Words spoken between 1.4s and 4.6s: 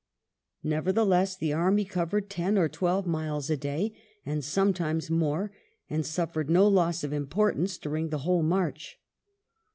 army covered ten or twelve miles a day, and